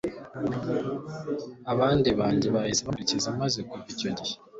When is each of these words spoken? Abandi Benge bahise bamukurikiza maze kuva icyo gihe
Abandi 1.71 2.07
Benge 2.19 2.47
bahise 2.55 2.81
bamukurikiza 2.83 3.37
maze 3.41 3.59
kuva 3.67 3.83
icyo 3.93 4.09
gihe 4.17 4.33